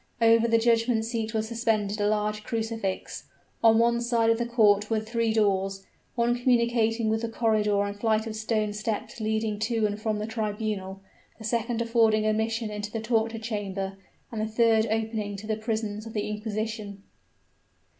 [0.19, 3.25] Over the judgment seat was suspended a large crucifix.
[3.63, 5.85] On one side of the court were three doors,
[6.15, 10.25] one communicating with the corridor and flight of stone steps leading to and from the
[10.25, 11.01] tribunal;
[11.37, 13.95] the second affording admission into the torture chamber
[14.31, 17.03] and the third opening to the prisons of the inquisition.